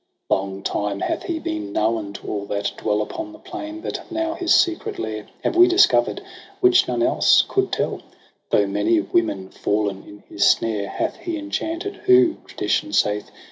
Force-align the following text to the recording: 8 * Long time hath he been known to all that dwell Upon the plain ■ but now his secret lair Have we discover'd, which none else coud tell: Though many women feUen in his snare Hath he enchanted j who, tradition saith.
8 0.31 0.35
* 0.35 0.35
Long 0.35 0.63
time 0.63 1.01
hath 1.01 1.21
he 1.25 1.37
been 1.37 1.71
known 1.73 2.11
to 2.13 2.27
all 2.27 2.45
that 2.47 2.73
dwell 2.75 3.03
Upon 3.03 3.31
the 3.33 3.37
plain 3.37 3.81
■ 3.81 3.83
but 3.83 4.01
now 4.11 4.33
his 4.33 4.51
secret 4.51 4.97
lair 4.97 5.27
Have 5.43 5.55
we 5.55 5.67
discover'd, 5.67 6.23
which 6.59 6.87
none 6.87 7.03
else 7.03 7.43
coud 7.43 7.71
tell: 7.71 8.01
Though 8.49 8.65
many 8.65 8.99
women 8.99 9.49
feUen 9.49 10.07
in 10.07 10.23
his 10.27 10.43
snare 10.43 10.89
Hath 10.89 11.17
he 11.17 11.37
enchanted 11.37 11.93
j 11.93 11.99
who, 12.05 12.37
tradition 12.47 12.93
saith. 12.93 13.29